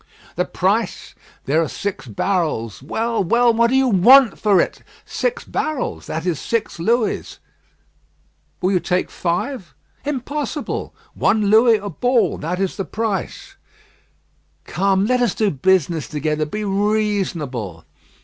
[0.35, 1.13] "The price?"
[1.45, 6.25] "There are six barrels." "Well, well, what do you want for it?" "Six barrels; that
[6.25, 7.37] is six Louis."
[8.63, 10.95] "Will you take five?" "Impossible.
[11.13, 12.39] One Louis a ball.
[12.39, 13.57] That is the price."
[14.63, 16.47] "Come, let us do business together.
[16.47, 17.85] Be reasonable."